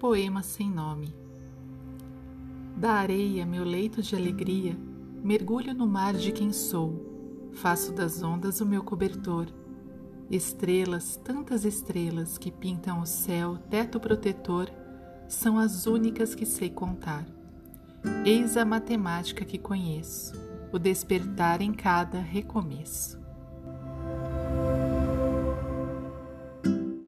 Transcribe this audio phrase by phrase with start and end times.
[0.00, 1.14] poema sem nome.
[2.74, 4.74] Da areia, meu leito de alegria,
[5.22, 9.48] mergulho no mar de quem sou, faço das ondas o meu cobertor.
[10.30, 14.70] Estrelas, tantas estrelas que pintam o céu, teto protetor,
[15.28, 17.26] são as únicas que sei contar.
[18.24, 20.32] Eis a matemática que conheço,
[20.72, 23.19] o despertar em cada recomeço.